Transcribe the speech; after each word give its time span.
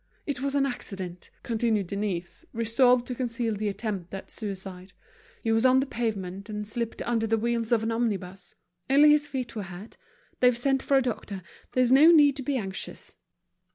"It 0.25 0.41
was 0.41 0.55
an 0.55 0.65
accident," 0.65 1.29
continued 1.43 1.85
Denise, 1.85 2.43
resolved 2.53 3.05
to 3.05 3.13
conceal 3.13 3.53
the 3.53 3.67
attempt 3.69 4.11
at 4.15 4.31
suicide. 4.31 4.93
"He 5.43 5.51
was 5.51 5.63
on 5.63 5.79
the 5.79 5.85
pavement 5.85 6.49
and 6.49 6.67
slipped 6.67 7.03
under 7.03 7.27
the 7.27 7.37
wheels 7.37 7.71
of 7.71 7.83
an 7.83 7.91
omnibus. 7.91 8.55
Only 8.89 9.11
his 9.11 9.27
feet 9.27 9.55
were 9.55 9.61
hurt. 9.61 9.97
They've 10.39 10.57
sent 10.57 10.81
for 10.81 10.97
a 10.97 11.03
doctor. 11.03 11.43
There's 11.73 11.91
no 11.91 12.09
need 12.09 12.35
to 12.37 12.41
be 12.41 12.57
anxious." 12.57 13.13